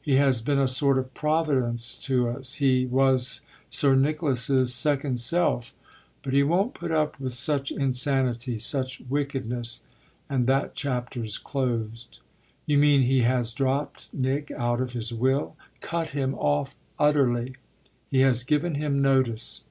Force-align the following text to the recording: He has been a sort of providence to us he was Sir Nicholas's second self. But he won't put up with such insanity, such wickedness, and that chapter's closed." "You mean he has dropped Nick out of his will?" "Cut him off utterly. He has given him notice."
He 0.00 0.14
has 0.16 0.40
been 0.40 0.58
a 0.58 0.68
sort 0.68 0.96
of 0.96 1.12
providence 1.12 1.98
to 1.98 2.30
us 2.30 2.54
he 2.54 2.86
was 2.86 3.42
Sir 3.68 3.94
Nicholas's 3.94 4.74
second 4.74 5.18
self. 5.18 5.74
But 6.22 6.32
he 6.32 6.42
won't 6.42 6.72
put 6.72 6.90
up 6.90 7.20
with 7.20 7.34
such 7.34 7.70
insanity, 7.70 8.56
such 8.56 9.02
wickedness, 9.06 9.84
and 10.30 10.46
that 10.46 10.74
chapter's 10.76 11.36
closed." 11.36 12.20
"You 12.64 12.78
mean 12.78 13.02
he 13.02 13.20
has 13.28 13.52
dropped 13.52 14.14
Nick 14.14 14.50
out 14.50 14.80
of 14.80 14.92
his 14.92 15.12
will?" 15.12 15.56
"Cut 15.82 16.08
him 16.08 16.34
off 16.36 16.74
utterly. 16.98 17.56
He 18.10 18.20
has 18.20 18.44
given 18.44 18.76
him 18.76 19.02
notice." 19.02 19.64